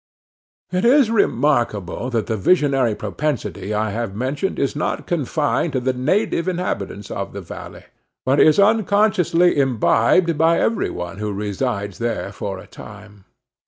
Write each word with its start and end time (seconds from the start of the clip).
It 0.71 0.83
is 0.83 1.11
remarkable 1.11 2.09
that 2.09 2.25
the 2.25 2.35
visionary 2.35 2.95
propensity 2.95 3.71
I 3.71 3.91
have 3.91 4.15
mentioned 4.15 4.57
is 4.57 4.75
not 4.75 5.05
confined 5.05 5.73
to 5.73 5.79
the 5.79 5.93
native 5.93 6.47
inhabitants 6.47 7.11
of 7.11 7.33
the 7.33 7.41
valley, 7.41 7.83
but 8.25 8.39
is 8.39 8.57
unconsciously 8.59 9.55
imbibed 9.55 10.39
by 10.39 10.59
every 10.59 10.89
one 10.89 11.19
who 11.19 11.31
resides 11.31 11.99
there 11.99 12.31
for 12.31 12.57
a 12.57 12.65
time. 12.65 13.25